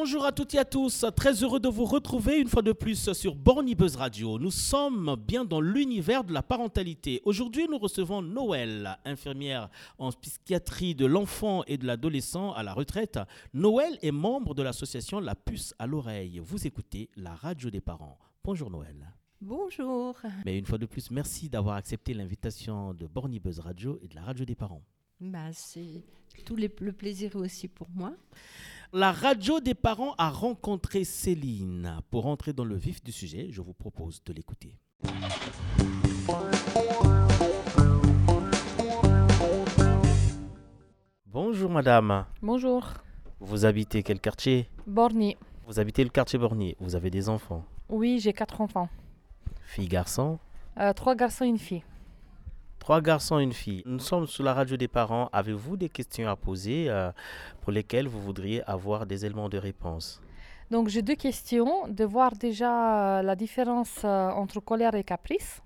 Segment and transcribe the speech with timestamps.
[0.00, 3.12] Bonjour à toutes et à tous, très heureux de vous retrouver une fois de plus
[3.14, 4.38] sur Borny Buzz Radio.
[4.38, 7.20] Nous sommes bien dans l'univers de la parentalité.
[7.24, 9.68] Aujourd'hui, nous recevons Noël, infirmière
[9.98, 13.18] en psychiatrie de l'enfant et de l'adolescent à la retraite.
[13.52, 16.38] Noël est membre de l'association La Puce à l'oreille.
[16.44, 18.18] Vous écoutez la radio des parents.
[18.44, 19.12] Bonjour Noël.
[19.40, 20.14] Bonjour.
[20.46, 24.14] Mais une fois de plus, merci d'avoir accepté l'invitation de Borny Buzz Radio et de
[24.14, 24.84] la radio des parents.
[25.20, 26.04] Bah, c'est
[26.44, 28.14] tout le plaisir aussi pour moi.
[28.94, 32.00] La radio des parents a rencontré Céline.
[32.10, 34.78] Pour entrer dans le vif du sujet, je vous propose de l'écouter.
[41.26, 42.24] Bonjour madame.
[42.40, 42.94] Bonjour.
[43.40, 44.70] Vous habitez quel quartier?
[44.86, 45.36] Borny.
[45.66, 46.74] Vous habitez le quartier Borny.
[46.80, 47.66] Vous avez des enfants?
[47.90, 48.88] Oui, j'ai quatre enfants.
[49.64, 50.38] Fille, garçon?
[50.78, 51.84] Euh, trois garçons et une fille.
[52.88, 53.82] Trois garçons et une fille.
[53.84, 55.28] Nous sommes sous la radio des parents.
[55.30, 57.12] Avez-vous des questions à poser euh,
[57.60, 60.22] pour lesquelles vous voudriez avoir des éléments de réponse?
[60.70, 61.86] Donc j'ai deux questions.
[61.88, 65.60] De voir déjà euh, la différence euh, entre colère et caprice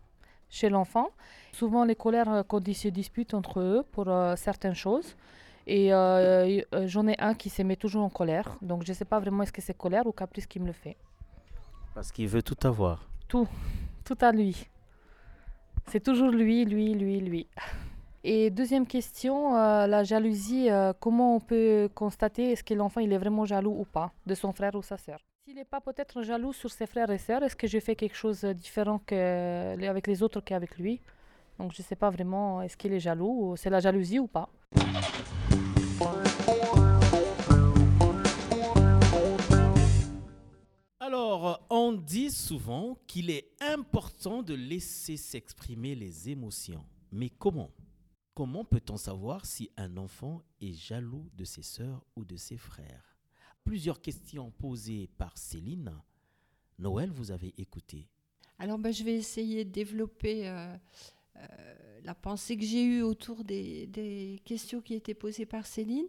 [0.50, 1.10] chez l'enfant.
[1.52, 5.14] Souvent les colères quand ils se disputent entre eux pour euh, certaines choses.
[5.68, 8.58] Et euh, j'en ai un qui se met toujours en colère.
[8.62, 10.72] Donc je ne sais pas vraiment est-ce que c'est colère ou caprice qui me le
[10.72, 10.96] fait.
[11.94, 13.08] Parce qu'il veut tout avoir.
[13.28, 13.46] Tout,
[14.04, 14.66] tout à lui.
[15.86, 17.46] C'est toujours lui, lui, lui, lui.
[18.24, 23.12] Et deuxième question, euh, la jalousie, euh, comment on peut constater est-ce que l'enfant il
[23.12, 25.18] est vraiment jaloux ou pas de son frère ou sa sœur?
[25.44, 28.14] S'il n'est pas peut-être jaloux sur ses frères et sœurs, est-ce que je fais quelque
[28.14, 31.00] chose de différent que, avec les autres qu'avec lui?
[31.58, 34.28] Donc je ne sais pas vraiment est-ce qu'il est jaloux ou c'est la jalousie ou
[34.28, 34.48] pas?
[41.12, 46.86] Alors, on dit souvent qu'il est important de laisser s'exprimer les émotions.
[47.10, 47.70] Mais comment?
[48.32, 53.18] Comment peut-on savoir si un enfant est jaloux de ses sœurs ou de ses frères?
[53.62, 55.92] Plusieurs questions posées par Céline.
[56.78, 58.08] Noël, vous avez écouté.
[58.58, 60.74] Alors ben, je vais essayer de développer euh,
[61.36, 66.06] euh, la pensée que j'ai eue autour des, des questions qui étaient posées par Céline.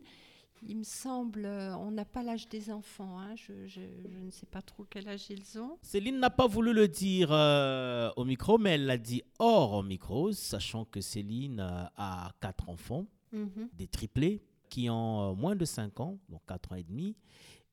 [0.66, 4.32] Il me semble, euh, on n'a pas l'âge des enfants, hein, je, je- je ne
[4.32, 5.78] sais pas trop quel âge ils ont.
[5.82, 9.84] Céline n'a pas voulu le dire euh, au micro, mais elle l'a dit hors au
[9.84, 13.06] micro, sachant que Céline euh, a quatre enfants.
[13.34, 13.68] Mhm.
[13.74, 17.16] des triplés qui ont moins de 5 ans, donc 4 ans et demi,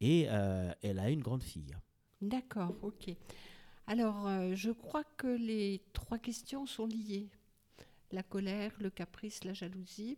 [0.00, 1.76] et euh, elle a une grande fille.
[2.22, 3.14] D'accord, ok.
[3.86, 7.28] Alors, euh, je crois que les trois questions sont liées.
[8.10, 10.16] La colère, le caprice, la jalousie.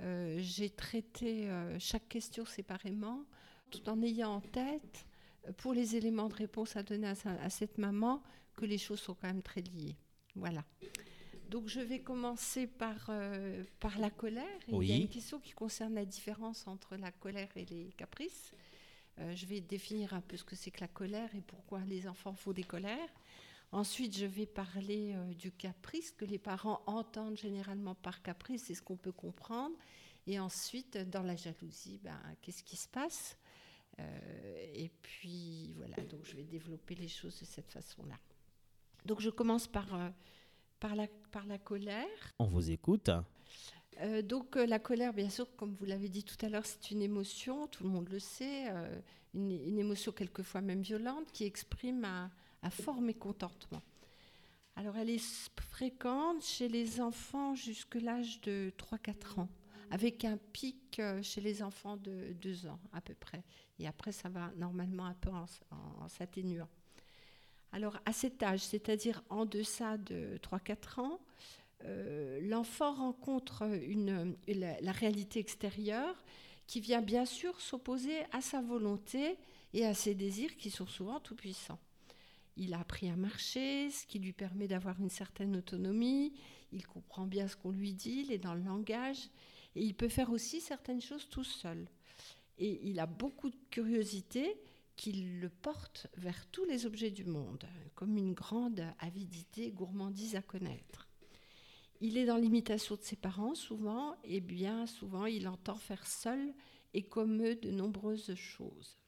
[0.00, 3.24] Euh, J'ai traité euh, chaque question séparément,
[3.70, 5.06] tout en ayant en tête,
[5.46, 8.22] euh, pour les éléments de réponse à donner à, cette maman,
[8.54, 9.96] que les choses sont quand même très liées.
[10.34, 10.64] Voilà.
[11.48, 14.44] Donc, je vais commencer par, euh, par la colère.
[14.68, 17.92] Et Il y a une question qui concerne la différence entre la colère et les
[17.96, 18.52] caprices.
[19.18, 22.34] Je vais définir un peu ce que c'est que la colère et pourquoi les enfants
[22.34, 23.08] font des colères.
[23.72, 28.74] Ensuite, je vais parler euh, du caprice que les parents entendent généralement par caprice, c'est
[28.74, 29.76] ce qu'on peut comprendre.
[30.26, 33.36] Et ensuite, dans la jalousie, ben, qu'est-ce qui se passe?
[33.98, 38.18] Euh, Et puis voilà, donc je vais développer les choses de cette façon-là.
[39.04, 40.08] Donc je commence par, euh,
[40.80, 42.34] par, la, par la colère.
[42.38, 43.10] On vous écoute.
[44.00, 46.90] Euh, donc euh, la colère, bien sûr, comme vous l'avez dit tout à l'heure, c'est
[46.90, 49.00] une émotion, tout le monde le sait, euh,
[49.32, 52.30] une, une émotion quelquefois même violente qui exprime un,
[52.70, 53.82] fort mécontentement.
[54.76, 59.48] Alors elle est fréquente chez les enfants jusque l'âge de 3-4 ans,
[59.90, 63.42] avec un pic euh, chez les enfants de 2 ans à peu près.
[63.78, 66.68] Et après, ça va normalement un peu en, s'atténuant.
[67.72, 71.20] Alors à cet âge, c'est-à-dire en deçà de 3-4 ans,
[71.84, 73.66] euh, l'enfant rencontre
[74.46, 76.22] la, la réalité extérieure
[76.66, 79.38] qui vient bien sûr s'opposer à sa volonté
[79.72, 81.78] et à ses désirs qui sont souvent tout puissants.
[82.56, 86.32] Il a appris à marcher, ce qui lui permet d'avoir une certaine autonomie,
[86.72, 89.28] il comprend bien ce qu'on lui dit, il est dans le langage,
[89.74, 91.88] et il peut faire aussi certaines choses tout seul.
[92.58, 94.58] Et il a beaucoup de curiosité
[94.96, 100.42] qui le porte vers tous les objets du monde, comme une grande avidité, gourmandise à
[100.42, 101.08] connaître.
[102.00, 106.54] Il est dans l'imitation de ses parents souvent, et bien souvent il entend faire seul
[106.94, 108.98] et comme eux de nombreuses choses.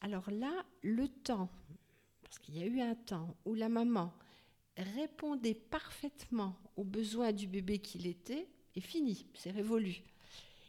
[0.00, 1.50] Alors là, le temps,
[2.30, 4.12] parce qu'il y a eu un temps où la maman
[4.76, 8.46] répondait parfaitement aux besoins du bébé qu'il était,
[8.76, 10.04] est fini, c'est révolu.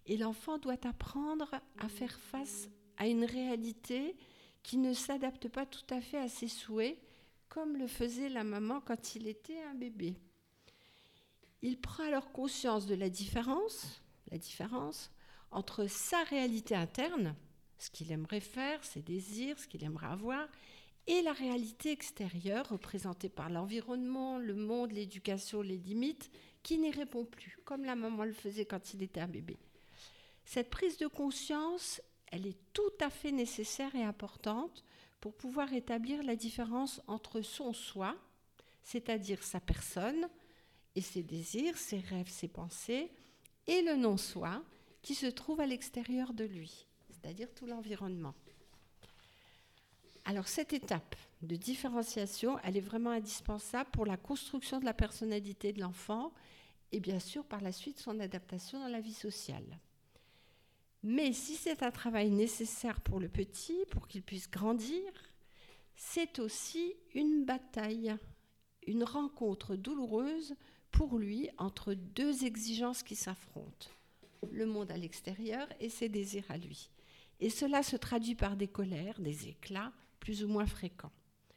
[0.08, 2.68] Et l'enfant doit apprendre à faire face
[2.98, 4.16] à une réalité
[4.63, 6.98] qui ne s'adapte pas tout à fait à ses souhaits,
[7.48, 10.16] comme le faisait la maman quand il était un bébé.
[11.62, 15.12] Il prend alors conscience de la différence, la différence
[15.52, 17.36] entre sa réalité interne,
[17.78, 20.48] ce qu'il aimerait faire, ses désirs, ce qu'il aimerait avoir,
[21.07, 26.30] et la réalité extérieure représentée par l'environnement, le monde, l'éducation, les limites,
[26.63, 29.57] qui n'y répond plus, comme la maman le faisait quand il était un bébé.
[30.45, 34.83] Cette prise de conscience, elle est tout à fait nécessaire et importante
[35.19, 38.15] pour pouvoir établir la différence entre son soi,
[38.83, 40.30] c'est-à-dire sa personne,
[40.95, 43.12] et ses désirs, ses rêves, ses pensées,
[43.68, 44.62] et le non-soi
[45.01, 48.36] qui se trouve à l'extérieur de lui, c'est-à-dire tout l'environnement.
[50.25, 55.73] Alors cette étape de différenciation, elle est vraiment indispensable pour la construction de la personnalité
[55.73, 56.31] de l'enfant
[56.91, 59.79] et bien sûr par la suite son adaptation dans la vie sociale.
[61.03, 65.01] Mais si c'est un travail nécessaire pour le petit, pour qu'il puisse grandir,
[65.95, 68.15] c'est aussi une bataille,
[68.85, 70.56] une rencontre douloureuse
[70.91, 73.88] pour lui entre deux exigences qui s'affrontent,
[74.51, 76.91] le monde à l'extérieur et ses désirs à lui.
[77.39, 79.91] Et cela se traduit par des colères, des éclats
[80.21, 81.12] plus ou moins fréquents.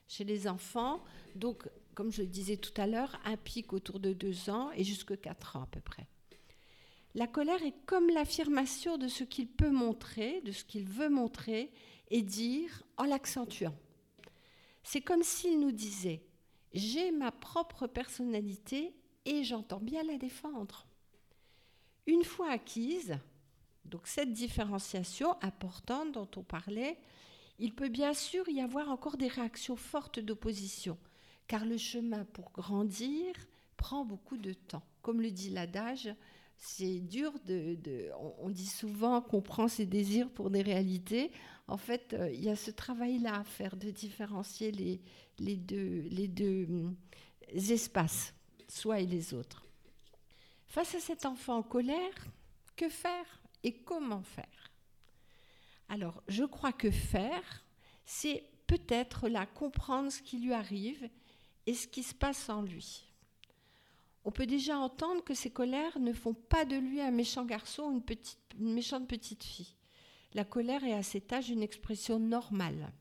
[0.08, 1.04] Chez les enfants,
[1.36, 4.82] donc, comme je le disais tout à l'heure, un pic autour de deux ans et
[4.82, 6.08] jusque quatre ans à peu près.
[7.14, 11.70] La colère est comme l'affirmation de ce qu'il peut montrer, de ce qu'il veut montrer
[12.10, 13.74] et dire en l'accentuant.
[14.82, 16.22] C'est comme s'il nous disait
[16.72, 18.96] J'ai ma propre personnalité
[19.26, 20.86] et j'entends bien la défendre.
[22.06, 23.16] Une fois acquise,
[23.84, 26.98] donc cette différenciation importante dont on parlait,
[27.58, 30.98] il peut bien sûr y avoir encore des réactions fortes d'opposition,
[31.46, 33.34] car le chemin pour grandir
[33.76, 34.82] prend beaucoup de temps.
[35.02, 36.14] Comme le dit l'adage,
[36.56, 38.10] c'est dur de,
[38.40, 41.30] on, dit souvent qu'on prend ses désirs pour des réalités.
[41.68, 44.70] En fait, euh, il y a ce travail-là à faire de différencier
[45.38, 46.96] les, deux hum,
[47.52, 48.34] espaces
[48.68, 49.64] soi et les autres.
[50.66, 52.26] Face à cet enfant en colère,
[52.76, 54.43] que faire et comment faire?
[55.94, 57.64] Alors, je crois que faire,
[58.04, 61.08] c'est peut-être là comprendre ce qui lui arrive
[61.66, 63.04] et ce qui se passe en lui.
[64.24, 67.84] On peut déjà entendre que ces colères ne font pas de lui un méchant garçon
[67.84, 68.16] ou une,
[68.58, 69.76] une méchante petite fille.
[70.32, 72.92] La colère est à cet âge une expression normale.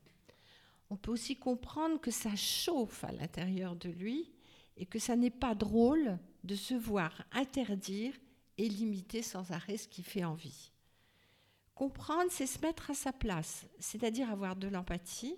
[0.88, 4.30] On peut aussi comprendre que ça chauffe à l'intérieur de lui
[4.76, 8.14] et que ça n'est pas drôle de se voir interdire
[8.56, 10.70] et limiter sans arrêt ce qui fait envie.
[11.74, 15.36] Comprendre, c'est se mettre à sa place, c'est-à-dire avoir de l'empathie.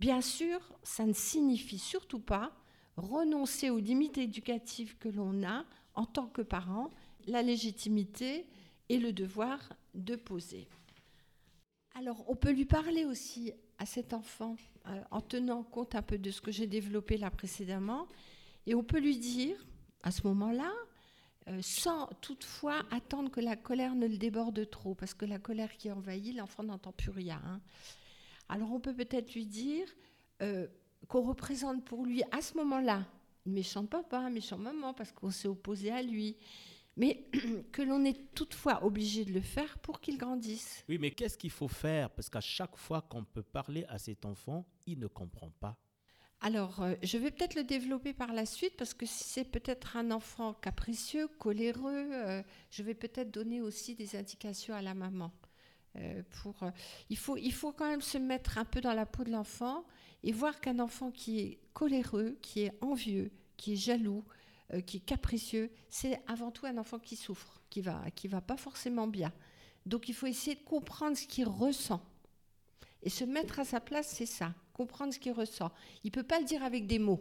[0.00, 2.52] Bien sûr, ça ne signifie surtout pas
[2.96, 5.64] renoncer aux limites éducatives que l'on a
[5.94, 6.90] en tant que parent,
[7.26, 8.46] la légitimité
[8.88, 9.58] et le devoir
[9.94, 10.68] de poser.
[11.94, 14.56] Alors, on peut lui parler aussi à cet enfant
[14.86, 18.08] euh, en tenant compte un peu de ce que j'ai développé là précédemment
[18.66, 19.66] et on peut lui dire,
[20.02, 20.70] à ce moment-là,
[21.48, 25.76] euh, sans toutefois attendre que la colère ne le déborde trop, parce que la colère
[25.76, 27.40] qui envahit, l'enfant n'entend plus rien.
[27.44, 27.60] Hein.
[28.48, 29.86] Alors on peut peut-être lui dire
[30.42, 30.66] euh,
[31.08, 33.06] qu'on représente pour lui à ce moment-là
[33.46, 36.36] une méchante papa, un méchant maman, parce qu'on s'est opposé à lui,
[36.96, 37.26] mais
[37.72, 40.84] que l'on est toutefois obligé de le faire pour qu'il grandisse.
[40.88, 42.10] Oui, mais qu'est-ce qu'il faut faire?
[42.10, 45.76] Parce qu'à chaque fois qu'on peut parler à cet enfant, il ne comprend pas.
[46.44, 49.96] Alors, euh, je vais peut-être le développer par la suite parce que si c'est peut-être
[49.96, 52.42] un enfant capricieux, coléreux, euh,
[52.72, 55.30] je vais peut-être donner aussi des indications à la maman.
[55.94, 56.20] Euh,
[57.10, 59.84] il, faut, il faut quand même se mettre un peu dans la peau de l'enfant
[60.24, 64.24] et voir qu'un enfant qui est coléreux, qui est envieux, qui est jaloux,
[64.86, 68.56] qui est capricieux, c'est avant tout un enfant qui souffre, qui va, qui va pas
[68.56, 69.30] forcément bien.
[69.84, 72.02] Donc il faut essayer de comprendre ce qu'il ressent.
[73.02, 75.70] Et se mettre à sa place, c'est ça comprendre ce qu'il ressent.
[76.02, 77.20] Il ne peut pas le dire avec des mots.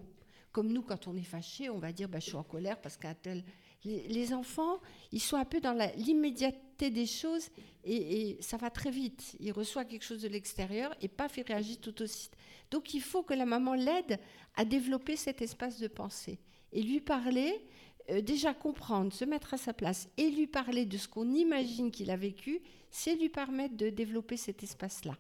[0.51, 2.97] Comme nous, quand on est fâché, on va dire bah, Je suis en colère parce
[2.97, 3.43] qu'un tel.
[3.83, 4.79] Les, enfants,
[5.11, 7.49] ils sont un peu dans l'immédiateté des choses
[7.83, 9.35] et, ça va très vite.
[9.39, 12.29] Il reçoit quelque chose de l'extérieur et paf, il réagit tout aussi.
[12.69, 14.19] Donc il faut que la maman l'aide
[14.55, 16.39] à développer cet espace de pensée
[16.73, 17.65] et lui parler,
[18.11, 21.89] euh, déjà comprendre, se mettre à sa place et lui parler de ce qu'on imagine
[21.89, 25.17] qu'il a vécu, c'est lui permettre de développer cet espace-là.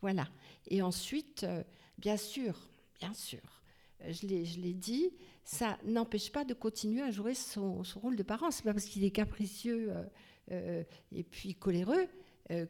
[0.00, 0.28] Voilà.
[0.68, 1.62] Et ensuite, euh,
[1.98, 3.40] bien sûr, bien sûr,
[4.02, 5.10] euh, je l'ai dit,
[5.44, 8.50] ça n'empêche pas de continuer à jouer son, rôle de parent.
[8.50, 9.92] C'est pas parce qu'il est capricieux
[10.50, 12.08] euh, et puis coléreux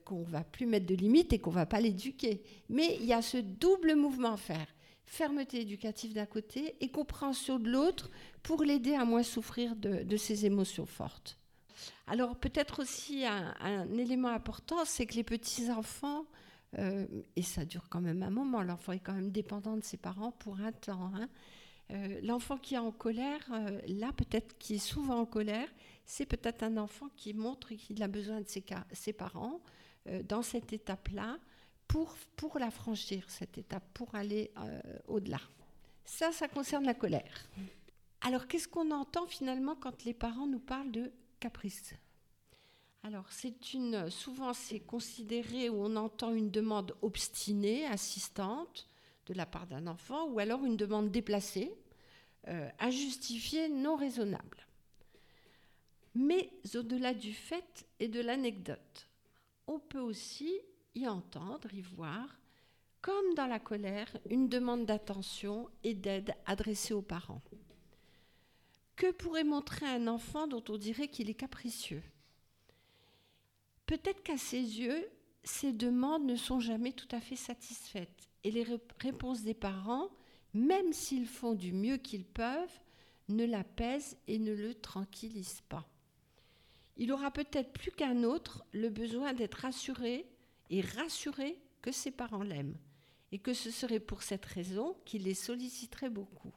[0.04, 2.42] qu'on va plus mettre de limites et qu'on va pas l'éduquer.
[2.68, 4.66] Mais il y a ce double mouvement à faire
[5.06, 8.10] fermeté éducative d'un côté et compréhension de l'autre
[8.42, 11.38] pour l'aider à moins souffrir de, ses émotions fortes.
[12.08, 16.26] Alors peut-être aussi un, un élément important, c'est que les petits enfants
[16.76, 17.06] euh,
[17.36, 18.62] et ça dure quand même un moment.
[18.62, 21.12] L'enfant est quand même dépendant de ses parents pour un temps.
[21.14, 21.28] Hein.
[21.90, 25.68] Euh, l'enfant qui est en colère, euh, là peut-être qui est souvent en colère,
[26.04, 29.60] c'est peut-être un enfant qui montre qu'il a besoin de ses, ses parents,
[30.26, 31.36] dans cette étape-là
[31.86, 34.50] pour, pour la franchir, cette étape, pour aller
[35.06, 35.40] au-delà.
[36.06, 37.46] Ça, ça concerne la colère.
[38.22, 41.92] Alors, qu'est-ce qu'on entend finalement quand les parents nous parlent de caprice?
[43.04, 48.88] Alors, c'est une, souvent c'est considéré où on entend une demande obstinée, insistante,
[49.26, 51.72] de la part d'un enfant, ou alors une demande déplacée,
[52.48, 54.66] euh, injustifiée, non raisonnable.
[56.14, 59.08] Mais au-delà du fait et de l'anecdote,
[59.66, 60.52] on peut aussi
[60.94, 62.40] y entendre, y voir,
[63.00, 67.42] comme dans la colère, une demande d'attention et d'aide adressée aux parents.
[68.96, 72.02] Que pourrait montrer un enfant dont on dirait qu'il est capricieux?
[73.88, 75.08] Peut-être qu'à ses yeux,
[75.44, 78.66] ces demandes ne sont jamais tout à fait satisfaites et les
[79.00, 80.10] réponses des parents,
[80.52, 82.80] même s'ils font du mieux qu'ils peuvent,
[83.30, 85.88] ne l'apaisent et ne le tranquillisent pas.
[86.98, 90.26] Il aura peut-être plus qu'un autre le besoin d'être rassuré
[90.68, 92.76] et rassuré que ses parents l'aiment
[93.32, 96.52] et que ce serait pour cette raison qu'il les solliciterait beaucoup.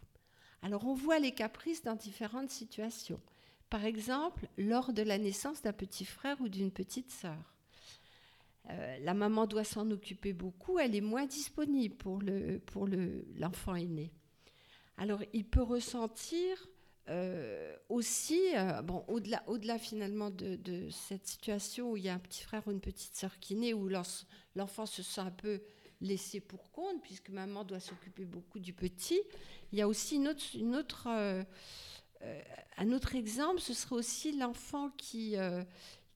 [0.62, 3.22] Alors on voit les caprices dans différentes situations.
[3.72, 7.56] Par exemple, lors de la naissance d'un petit frère ou d'une petite sœur.
[8.70, 13.26] Euh, la maman doit s'en occuper beaucoup, elle est moins disponible pour, le, pour le,
[13.38, 14.12] l'enfant aîné.
[14.98, 16.68] Alors il peut ressentir
[17.08, 22.20] euh, aussi, euh, bon, au-delà, au-delà finalement de, cette situation où il y a un
[22.20, 25.62] petit frère ou une petite sœur qui naît, où l'enfant se sent un peu
[26.02, 29.22] laissé pour compte, puisque maman doit s'occuper beaucoup du petit,
[29.72, 30.28] il y a aussi une
[30.76, 31.08] autre
[32.24, 32.42] euh,
[32.78, 35.64] un autre exemple, ce serait aussi l'enfant qui, euh,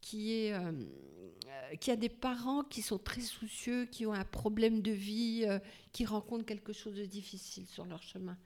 [0.02, 0.72] qui, euh,
[1.80, 5.46] qui a des parents qui sont très soucieux, qui ont un problème de vie,
[5.92, 8.38] qui rencontrent quelque chose de difficile sur leur chemin.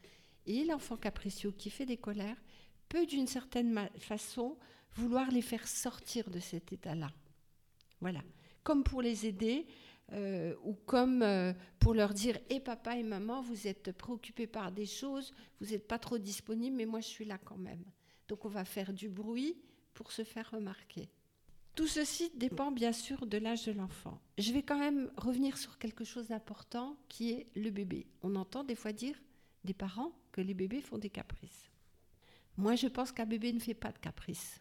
[0.46, 2.38] Et l'enfant capricieux qui fait des colères
[2.88, 4.58] peut d'une certaine façon
[4.96, 7.12] vouloir les faire sortir de cet état-là.
[8.02, 8.22] Voilà.
[8.64, 9.66] Comme pour les aider,
[10.12, 14.48] euh, ou comme euh, pour leur dire et eh, papa et maman, vous êtes préoccupés
[14.48, 17.84] par des choses, vous n'êtes pas trop disponibles, mais moi je suis là quand même.
[18.28, 19.56] Donc on va faire du bruit
[19.94, 21.10] pour se faire remarquer.
[21.76, 24.20] Tout ceci dépend bien sûr de l'âge de l'enfant.
[24.40, 28.08] Je vais quand même revenir sur quelque chose d'important qui est le bébé.
[28.24, 29.16] On entend des fois dire
[29.64, 31.70] des parents que les bébés font des caprices.
[32.58, 34.60] Moi je pense qu'un bébé ne fait pas de caprices.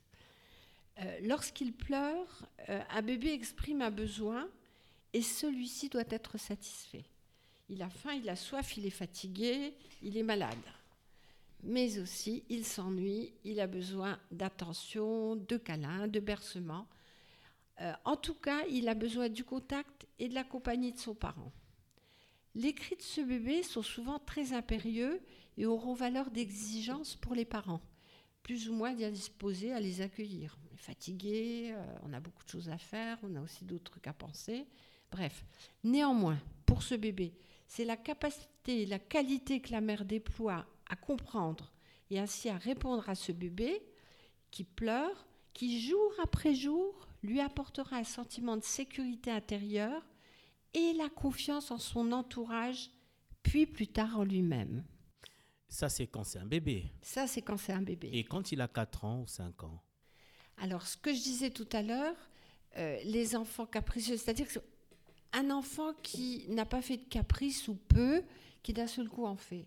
[1.00, 4.48] Euh, lorsqu'il pleure, un bébé exprime un besoin
[5.12, 7.04] et celui-ci doit être satisfait.
[7.68, 10.56] Il a faim, il a soif, il est fatigué, il est malade.
[11.62, 16.86] Mais aussi, il s'ennuie, il a besoin d'attention, de câlins, de bercement.
[17.80, 21.14] Euh, en tout cas, il a besoin du contact et de la compagnie de son
[21.14, 21.52] parent.
[22.54, 25.20] Les cris de ce bébé sont souvent très impérieux
[25.56, 27.82] et auront valeur d'exigence pour les parents,
[28.42, 30.56] plus ou moins disposés à les accueillir.
[30.64, 33.90] On est fatigué, euh, on a beaucoup de choses à faire, on a aussi d'autres
[33.90, 34.66] trucs à penser.
[35.10, 35.44] Bref,
[35.84, 37.34] néanmoins, pour ce bébé,
[37.66, 41.72] c'est la capacité, la qualité que la mère déploie à comprendre
[42.10, 43.82] et ainsi à répondre à ce bébé
[44.50, 50.02] qui pleure, qui jour après jour lui apportera un sentiment de sécurité intérieure
[50.74, 52.90] et la confiance en son entourage,
[53.42, 54.84] puis plus tard en lui-même.
[55.68, 56.92] Ça, c'est quand c'est un bébé.
[57.02, 58.10] Ça, c'est quand c'est un bébé.
[58.12, 59.82] Et quand il a 4 ans ou 5 ans?
[60.56, 62.16] Alors, ce que je disais tout à l'heure,
[62.76, 64.58] euh, les enfants capricieux, c'est-à-dire que
[65.32, 68.22] un enfant qui n'a pas fait de caprice ou peu,
[68.62, 69.66] qui d'un seul coup en fait.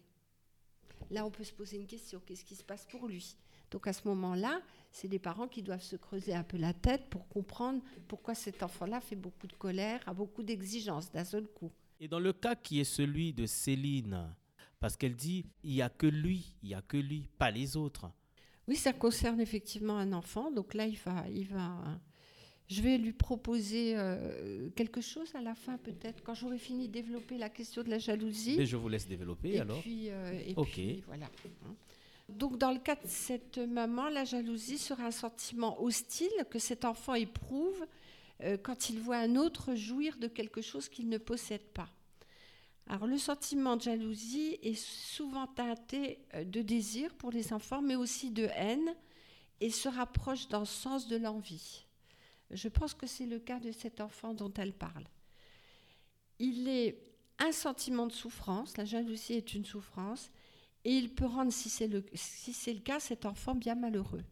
[1.10, 3.36] Là, on peut se poser une question, qu'est-ce qui se passe pour lui?
[3.70, 7.10] Donc à ce moment-là, c'est les parents qui doivent se creuser un peu la tête
[7.10, 11.72] pour comprendre pourquoi cet enfant-là fait beaucoup de colère, a beaucoup d'exigences d'un seul coup.
[12.00, 14.36] Et dans le cas qui est celui de Céline,
[14.80, 17.78] parce qu'elle dit, il n'y a que lui, il n'y a que lui, pas les
[17.78, 18.12] autres.
[18.68, 22.00] Oui, ça concerne effectivement un enfant, donc là, il va, il va
[22.72, 26.94] je vais lui proposer euh, quelque chose à la fin, peut-être, quand j'aurai fini de
[26.94, 28.56] développer la question de la jalousie.
[28.58, 29.82] Mais je vous laisse développer et alors.
[29.82, 31.30] Puis, euh, et puis, voilà.
[32.30, 36.86] Donc, dans le cas de cette maman, la jalousie sera un sentiment hostile que cet
[36.86, 37.86] enfant éprouve
[38.42, 41.90] euh, quand il voit un autre jouir de quelque chose qu'il ne possède pas.
[42.88, 48.32] Alors, le sentiment de jalousie est souvent teinté de désir pour les enfants, mais aussi
[48.32, 48.96] de haine,
[49.60, 51.86] et se rapproche dans le sens de l'envie.
[52.52, 55.06] Je pense que c'est le cas de cet enfant dont elle parle.
[56.40, 56.98] Il est
[57.40, 60.32] un sentiment de souffrance, la jalousie est une souffrance,
[60.84, 64.24] et il peut rendre, si c'est le, cas, cet enfant bien malheureux.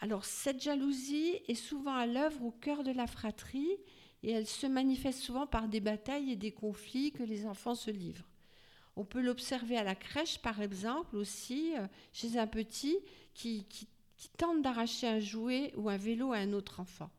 [0.00, 3.76] Alors cette jalousie est souvent à l'œuvre au cœur de la fratrie
[4.22, 7.90] et elle se manifeste souvent par des batailles et des conflits que les enfants se
[7.90, 8.28] livrent.
[8.96, 12.96] On peut l'observer à la crèche, par exemple, aussi, euh, chez un petit
[13.34, 13.66] qui
[14.20, 17.10] qui tente d'arracher un jouet ou un vélo à un autre enfant.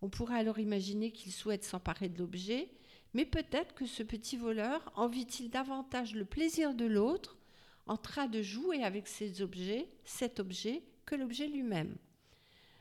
[0.00, 2.70] On pourrait alors imaginer qu'il souhaite s'emparer de l'objet,
[3.12, 7.36] mais peut-être que ce petit voleur envie-t-il davantage le plaisir de l'autre
[7.86, 11.94] en train de jouer avec ces objets, cet objet, que l'objet lui-même.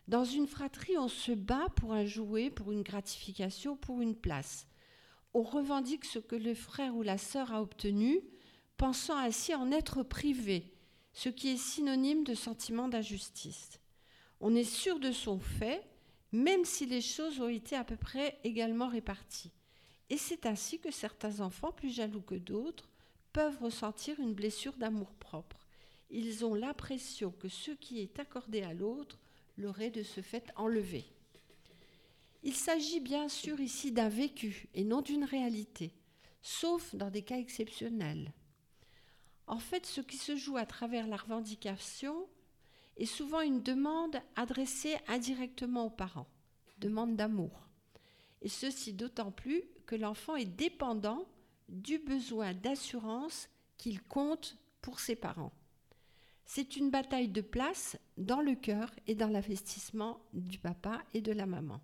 [0.08, 4.68] Dans une fratrie, on se bat pour un jouet, pour une gratification, pour une place.
[5.34, 8.22] On revendique ce que le frère ou la sœur a obtenu,
[8.78, 10.75] pensant ainsi en être privé,
[11.16, 13.80] ce qui est synonyme de sentiment d'injustice.
[14.42, 15.82] On est sûr de son fait,
[16.34, 19.54] même si les choses ont été à peu près également réparties.
[20.10, 22.90] Et c'est ainsi que certains enfants, plus jaloux que d'autres,
[23.32, 25.66] peuvent ressentir une blessure d'amour-propre.
[26.10, 29.18] Ils ont l'impression que ce qui est accordé à l'autre
[29.58, 31.06] leur est de ce fait enlevé.
[32.44, 35.94] Il s'agit bien sûr ici d'un vécu et non d'une réalité,
[36.42, 38.34] sauf dans des cas exceptionnels.
[39.48, 42.28] En fait, ce qui se joue à travers la revendication
[42.98, 46.28] est souvent une demande adressée indirectement aux parents,
[46.80, 47.68] demande d'amour.
[48.42, 51.28] Et ceci d'autant plus que l'enfant est dépendant
[51.70, 55.54] du besoin d'assurance qu'il compte pour ses parents.
[56.46, 61.32] C'est une bataille de place dans le cœur et dans l'investissement du papa et de
[61.32, 61.82] la maman.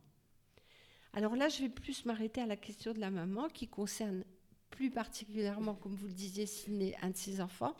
[1.13, 4.23] Alors là, je vais plus m'arrêter à la question de la maman qui concerne
[4.71, 7.75] plus particulièrement, comme vous le disiez, s'il est un de ses enfants,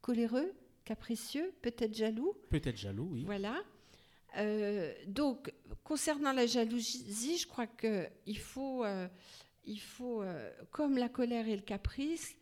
[0.00, 0.52] coléreux,
[0.84, 2.34] capricieux, peut-être jaloux.
[2.50, 3.24] Peut-être jaloux, oui.
[3.24, 3.62] Voilà.
[4.38, 5.52] Euh, donc,
[5.84, 9.06] concernant la jalousie, je crois qu'il faut, euh,
[9.64, 12.34] il faut euh, comme la colère et le caprice,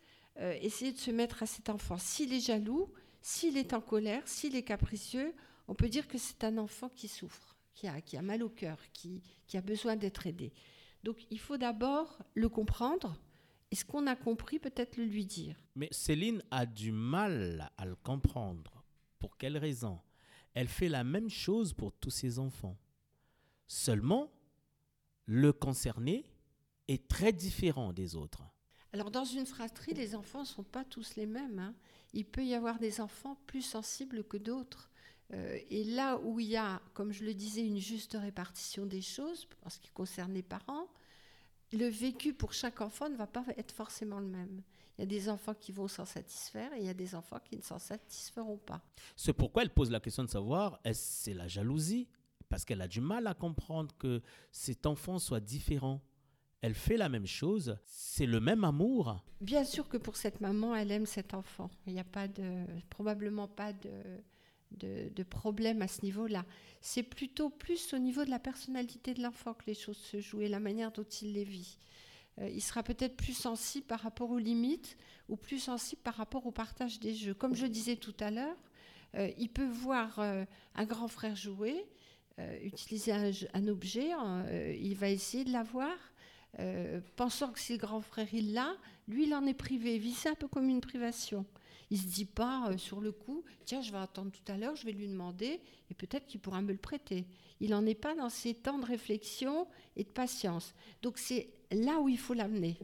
[0.61, 1.97] essayer de se mettre à cet enfant.
[1.99, 5.35] S'il est jaloux, s'il est en colère, s'il est capricieux,
[5.67, 8.49] on peut dire que c'est un enfant qui souffre, qui a, qui a mal au
[8.49, 10.51] cœur, qui, qui a besoin d'être aidé.
[11.03, 13.15] Donc, il faut d'abord le comprendre.
[13.71, 15.55] Et ce qu'on a compris, peut-être le lui dire?
[15.75, 18.83] Mais Céline a du mal à le comprendre.
[19.17, 19.99] Pour quelle raison?
[20.53, 22.77] Elle fait la même chose pour tous ses enfants.
[23.67, 24.29] Seulement,
[25.25, 26.25] le concerné
[26.89, 28.43] est très différent des autres.
[28.91, 31.59] Alors dans une fratrie, les enfants ne sont pas tous les mêmes.
[31.59, 31.73] Hein.
[32.13, 34.89] Il peut y avoir des enfants plus sensibles que d'autres.
[35.33, 39.01] Euh, et là où il y a, comme je le disais, une juste répartition des
[39.01, 40.87] choses, en ce qui concerne les parents,
[41.73, 44.61] le vécu pour chaque enfant ne va pas être forcément le même.
[44.97, 47.39] Il y a des enfants qui vont s'en satisfaire et il y a des enfants
[47.43, 48.81] qui ne s'en satisferont pas.
[49.15, 52.07] C'est pourquoi elle pose la question de savoir, est-ce c'est la jalousie?
[52.49, 56.01] Parce qu'elle a du mal à comprendre que cet enfant soit différent.
[56.59, 59.23] Elle fait la même chose, c'est le même amour.
[59.39, 61.71] Bien sûr que pour cette maman, elle aime cet enfant.
[61.87, 63.89] Il n'y a pas de, probablement pas de,
[64.71, 66.45] de, problème à ce niveau-là.
[66.81, 70.41] C'est plutôt plus au niveau de la personnalité de l'enfant que les choses se jouent
[70.41, 71.77] et la manière dont il les vit.
[72.39, 74.97] Euh, il sera peut-être plus sensible par rapport aux limites
[75.29, 77.33] ou plus sensible par rapport au partage des jeux.
[77.33, 78.57] Comme je disais tout à l'heure,
[79.15, 81.85] euh, il peut voir euh, un grand frère jouer,
[82.63, 84.09] utiliser un, objet,
[84.79, 85.95] il va essayer de l'avoir,
[87.15, 88.73] pensant que si le grand frère il l'a,
[89.07, 91.45] lui il en est privé, il vit ça un peu comme une privation.
[91.91, 94.85] Il se dit pas sur le coup, tiens, je vais attendre tout à l'heure, je
[94.85, 97.27] vais lui demander, et peut-être qu'il pourra me le prêter.
[97.59, 100.73] Il n'en est pas dans ces temps de réflexion et de patience.
[101.01, 102.77] Donc c'est là où il faut l'amener.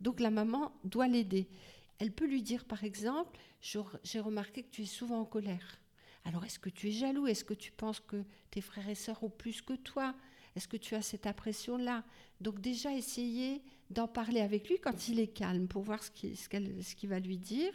[0.00, 1.48] Donc la maman doit l'aider.
[1.98, 5.80] Elle peut lui dire, par exemple, j'ai remarqué que tu es souvent en colère.
[6.24, 7.26] Alors est-ce que tu es jaloux?
[7.26, 10.14] Est-ce que tu penses que tes frères et sœurs ont plus que toi?
[10.56, 12.04] Est-ce que tu as cette impression-là?
[12.40, 16.36] Donc déjà essayer d'en parler avec lui quand il est calme pour voir ce qu'il
[16.36, 17.72] ce va lui dire.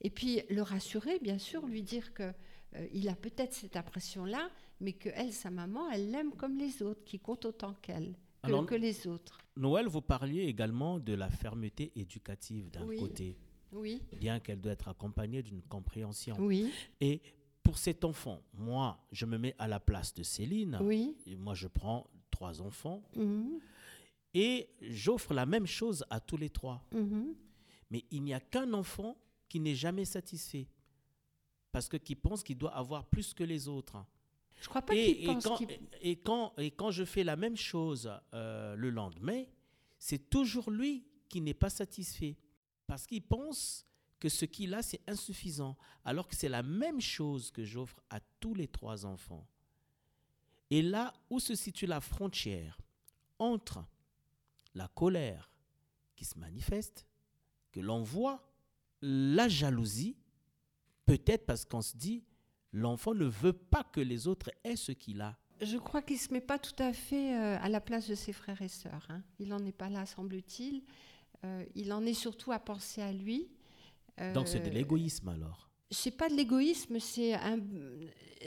[0.00, 2.32] Et puis le rassurer, bien sûr, lui dire que
[2.74, 6.82] euh, il a peut-être cette impression-là, mais que elle, sa maman, elle l'aime comme les
[6.82, 9.38] autres, qui compte autant qu'elle que, les autres.
[9.56, 13.36] Noël, vous parliez également de la fermeté éducative d'un côté.
[13.72, 14.02] Oui.
[14.18, 16.36] Bien qu'elle doit être accompagnée d'une compréhension.
[16.38, 16.72] Oui.
[17.00, 17.22] Et
[17.62, 20.78] pour cet enfant, moi, je me mets à la place de Céline.
[20.82, 21.16] Oui.
[21.26, 23.02] Et moi, je prends trois enfants.
[23.16, 23.60] Mhm.
[24.34, 26.84] Et j'offre la même chose à tous les trois.
[26.92, 27.34] Mhm.
[27.90, 29.16] Mais il n'y a qu'un enfant
[29.48, 30.66] qui n'est jamais satisfait.
[31.70, 34.04] Parce que qui pense qu'il doit avoir plus que les autres.
[34.60, 35.60] Je crois pas et, quand,
[36.00, 39.44] et, quand, et quand je fais la même chose euh, le lendemain,
[39.98, 42.36] c'est toujours lui qui n'est pas satisfait.
[42.86, 43.86] Parce qu'il pense
[44.22, 45.76] que ce qu'il a, c'est insuffisant.
[46.04, 49.44] Alors que c'est la même chose que j'offre à tous les trois enfants.
[50.70, 52.80] Et là où se situe la frontière
[53.40, 53.84] entre
[54.76, 55.50] la colère
[56.14, 57.04] qui se manifeste,
[57.72, 58.48] que l'on voit,
[59.00, 60.16] la jalousie,
[61.04, 62.22] peut-être parce qu'on se dit,
[62.72, 65.36] l'enfant ne veut pas que les autres aient ce qu'il a.
[65.60, 68.14] Je crois qu'il ne se met pas tout à fait euh, à la place de
[68.14, 69.04] ses frères et sœurs.
[69.08, 69.24] Hein.
[69.40, 70.84] Il n'en est pas là, semble-t-il.
[71.44, 73.50] Euh, il en est surtout à penser à lui.
[74.34, 77.58] Donc c'est de euh, l'égoïsme alors c'est pas de l'égoïsme, c'est un,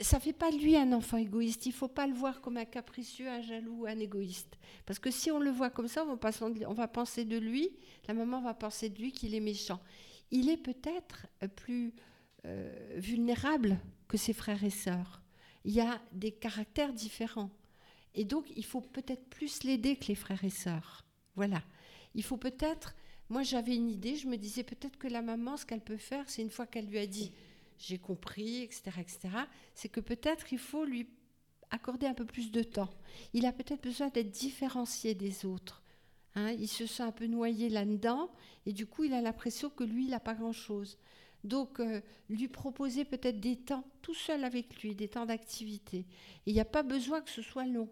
[0.00, 1.66] ça fait pas lui un enfant égoïste.
[1.66, 4.58] Il faut pas le voir comme un capricieux, un jaloux, un égoïste.
[4.84, 6.30] Parce que si on le voit comme ça, on va,
[6.68, 7.70] on va penser de lui,
[8.08, 9.80] la maman va penser de lui qu'il est méchant.
[10.30, 11.94] Il est peut-être plus
[12.44, 15.22] euh, vulnérable que ses frères et sœurs.
[15.64, 17.50] Il y a des caractères différents.
[18.14, 21.04] Et donc, il faut peut-être plus l'aider que les frères et sœurs.
[21.36, 21.62] Voilà.
[22.14, 22.94] Il faut peut-être
[23.28, 26.28] moi, j'avais une idée, je me disais peut-être que la maman, ce qu'elle peut faire,
[26.28, 27.32] c'est une fois qu'elle lui a dit
[27.78, 29.28] j'ai compris, etc., etc.,
[29.74, 31.08] c'est que peut-être il faut lui
[31.70, 32.90] accorder un peu plus de temps.
[33.32, 35.82] Il a peut-être besoin d'être différencié des autres.
[36.34, 36.52] Hein.
[36.52, 38.30] il se sent un peu noyé là-dedans
[38.66, 40.98] et du coup, il a l'impression que lui, il n'a pas grand-chose.
[41.44, 46.04] Donc, euh, lui proposer peut-être des temps tout seul avec lui, des temps d'activité.
[46.44, 47.88] Il n'y a pas besoin que ce soit long,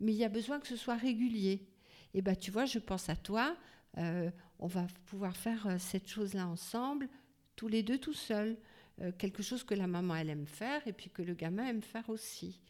[0.00, 1.66] mais il y a besoin que ce soit régulier.
[2.14, 3.56] Et bien, tu vois, je pense à toi.
[3.98, 4.30] Euh,
[4.64, 7.10] on va pouvoir faire euh, cette chose-là ensemble,
[7.54, 8.56] tous les deux tout seuls.
[9.02, 11.82] Euh, quelque chose que la maman elle aime faire et puis que le gamin aime
[11.82, 12.60] faire aussi.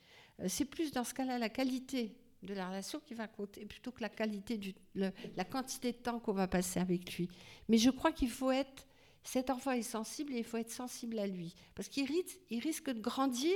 [0.49, 4.01] c'est plus dans ce cas-là la qualité de la relation qui va compter plutôt que
[4.01, 7.29] la qualité du, la quantité de temps qu'on va passer avec lui.
[7.69, 8.89] Mais je crois qu'il faut être
[9.23, 12.61] cet enfant est sensible et il faut être sensible à lui parce qu'il risque, il
[12.61, 13.55] risque de grandir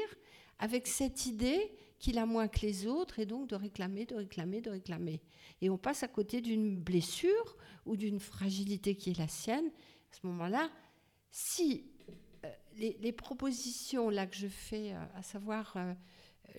[0.58, 4.60] avec cette idée qu'il a moins que les autres et donc de réclamer, de réclamer,
[4.60, 5.20] de réclamer.
[5.60, 7.56] Et on passe à côté d'une blessure
[7.86, 9.66] ou d'une fragilité qui est la sienne.
[9.66, 10.70] À ce moment-là,
[11.30, 11.84] si
[12.44, 15.92] euh, les, propositions là que je fais, euh, à savoir euh,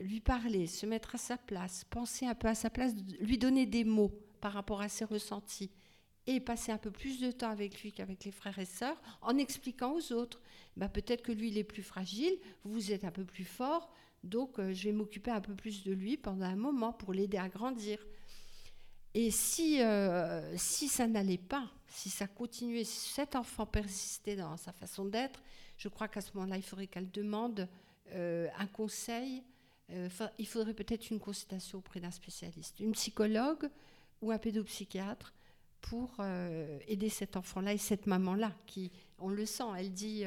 [0.01, 3.65] lui parler, se mettre à sa place, penser un peu à sa place, lui donner
[3.65, 5.71] des mots par rapport à ses ressentis,
[6.27, 9.37] et passer un peu plus de temps avec lui qu'avec les frères et sœurs, en
[9.37, 10.41] expliquant aux autres.
[10.77, 13.91] Bah, peut-être que lui, il est plus fragile, vous êtes un peu plus fort,
[14.23, 17.37] donc euh, je vais m'occuper un peu plus de lui pendant un moment pour l'aider
[17.37, 17.99] à grandir.
[19.13, 24.55] Et si, euh, si ça n'allait pas, si ça continuait, si cet enfant persistait dans
[24.57, 25.41] sa façon d'être,
[25.77, 27.67] je crois qu'à ce moment-là, il faudrait qu'elle demande
[28.11, 29.43] euh, un conseil.
[30.37, 33.69] il faudrait peut-être une consultation auprès d'un spécialiste, une psychologue
[34.21, 35.33] ou un pédopsychiatre
[35.81, 36.17] pour
[36.87, 40.25] aider cet enfant-là et cette maman-là qui, on le sent, elle dit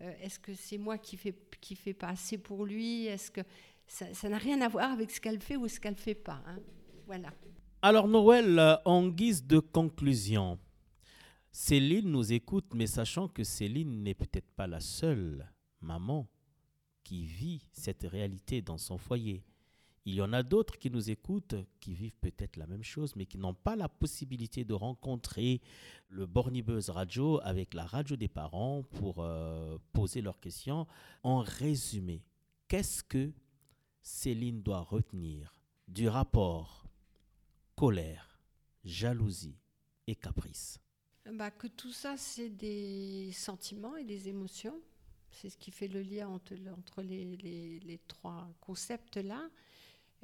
[0.00, 3.06] est-ce que c'est moi qui fais qui fait pas assez pour lui?
[3.06, 3.40] Est-ce que
[3.86, 6.58] ça n'a rien à voir avec ce qu'elle fait ou ce qu'elle fait pas hein?
[7.06, 7.32] Voilà.
[7.82, 10.58] Alors Noël, euh, en guise de conclusion,
[11.52, 15.46] Céline nous écoute, mais sachant que Céline n'est peut-être pas la seule
[15.82, 16.26] maman
[17.02, 19.44] qui vit cette réalité dans son foyer.
[20.06, 23.24] Il y en a d'autres qui nous écoutent, qui vivent peut-être la même chose, mais
[23.24, 25.62] qui n'ont pas la possibilité de rencontrer
[26.08, 30.86] le Bornibus Radio avec la radio des parents pour euh, poser leurs questions.
[31.22, 32.22] En résumé,
[32.68, 33.32] qu'est-ce que
[34.02, 35.54] Céline doit retenir
[35.88, 36.86] du rapport
[37.74, 38.38] colère,
[38.84, 39.56] jalousie
[40.06, 40.78] et caprice?
[41.32, 44.78] Bah, Que tout ça, c'est des sentiments et des émotions.
[45.30, 46.54] C'est ce qui fait le lien entre,
[47.02, 49.48] les trois concepts-là.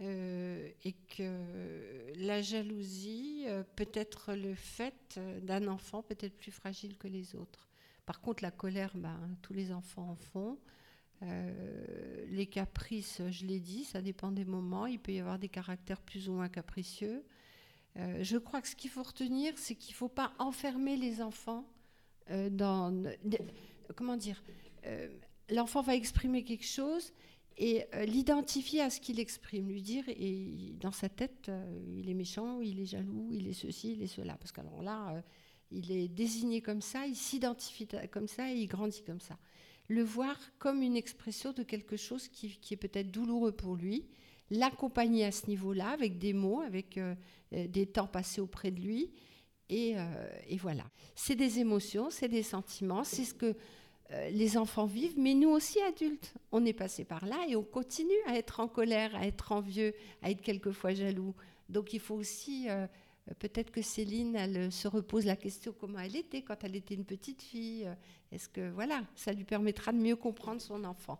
[0.02, 6.96] Euh, et que la jalousie euh, peut être le fait d'un enfant peut-être plus fragile
[6.96, 7.68] que les autres.
[8.06, 10.58] Par contre, la colère, ben, tous les enfants en font.
[11.22, 14.86] Euh, les caprices, je l'ai dit, ça dépend des moments.
[14.86, 17.22] Il peut y avoir des caractères plus ou moins capricieux.
[17.96, 21.66] je crois que ce qu'il faut retenir, c'est qu'il ne faut pas enfermer les enfants
[22.30, 23.04] dans...
[23.96, 24.42] comment dire
[25.50, 27.12] L'enfant va exprimer quelque chose
[27.62, 32.08] et euh, l'identifier à ce qu'il exprime, lui dire, et dans sa tête, euh, il
[32.08, 34.34] est méchant, il est jaloux, il est ceci, il est cela.
[34.38, 35.20] Parce qu'alors là, euh,
[35.70, 39.36] il est désigné comme ça, il s'identifie comme ça et il grandit comme ça.
[39.88, 44.06] Le voir comme une expression de quelque chose qui, est peut-être douloureux pour lui,
[44.48, 46.98] l'accompagner à ce niveau-là avec des mots, avec
[47.52, 49.10] des temps passés auprès de lui.
[49.68, 49.96] Et,
[50.58, 50.84] voilà.
[51.14, 53.56] C'est des émotions, c'est des sentiments, c'est ce que
[54.30, 58.10] les enfants vivent, mais nous aussi adultes, on est passé par là et on continue
[58.26, 61.34] à être en colère, à être envieux, à être quelquefois jaloux.
[61.68, 62.86] Donc il faut aussi, euh,
[63.38, 67.04] peut-être que Céline, elle se repose la question comment elle était quand elle était une
[67.04, 67.88] petite fille.
[68.32, 71.18] Est-ce que voilà, ça lui permettra de mieux comprendre son enfant.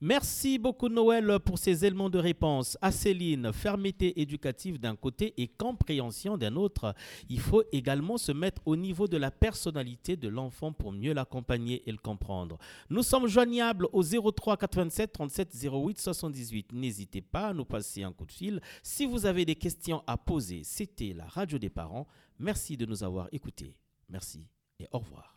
[0.00, 2.76] Merci beaucoup Noël pour ces éléments de réponse.
[2.82, 6.94] À Céline, fermeté éducative d'un côté et compréhension d'un autre.
[7.30, 11.82] Il faut également se mettre au niveau de la personnalité de l'enfant pour mieux l'accompagner
[11.88, 12.58] et le comprendre.
[12.90, 16.72] Nous sommes joignables au 03 87 37 08 78.
[16.72, 20.18] N'hésitez pas à nous passer un coup de fil si vous avez des questions à
[20.18, 20.62] poser.
[20.64, 22.06] C'était la radio des parents.
[22.38, 23.74] Merci de nous avoir écoutés.
[24.10, 24.46] Merci
[24.80, 25.33] et au revoir.